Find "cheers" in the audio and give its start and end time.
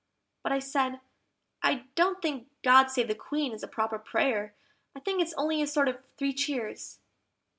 6.33-6.97